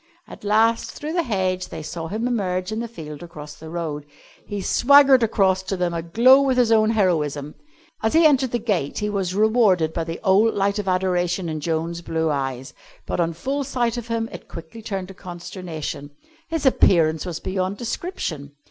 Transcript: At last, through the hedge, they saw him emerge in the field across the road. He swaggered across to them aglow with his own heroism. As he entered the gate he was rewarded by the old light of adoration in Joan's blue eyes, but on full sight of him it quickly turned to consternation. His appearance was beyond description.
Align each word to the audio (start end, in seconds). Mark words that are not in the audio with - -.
At 0.27 0.43
last, 0.43 0.93
through 0.93 1.13
the 1.13 1.21
hedge, 1.21 1.67
they 1.67 1.83
saw 1.83 2.07
him 2.07 2.27
emerge 2.27 2.71
in 2.71 2.79
the 2.79 2.87
field 2.87 3.21
across 3.21 3.53
the 3.53 3.69
road. 3.69 4.07
He 4.47 4.59
swaggered 4.59 5.21
across 5.21 5.61
to 5.61 5.77
them 5.77 5.93
aglow 5.93 6.41
with 6.41 6.57
his 6.57 6.71
own 6.71 6.89
heroism. 6.89 7.53
As 8.01 8.15
he 8.15 8.25
entered 8.25 8.49
the 8.49 8.57
gate 8.57 8.97
he 8.97 9.11
was 9.11 9.35
rewarded 9.35 9.93
by 9.93 10.03
the 10.05 10.19
old 10.23 10.55
light 10.55 10.79
of 10.79 10.87
adoration 10.87 11.47
in 11.49 11.59
Joan's 11.59 12.01
blue 12.01 12.31
eyes, 12.31 12.73
but 13.05 13.19
on 13.19 13.33
full 13.33 13.63
sight 13.63 13.95
of 13.95 14.07
him 14.07 14.27
it 14.31 14.47
quickly 14.47 14.81
turned 14.81 15.07
to 15.09 15.13
consternation. 15.13 16.09
His 16.49 16.65
appearance 16.65 17.23
was 17.23 17.39
beyond 17.39 17.77
description. 17.77 18.53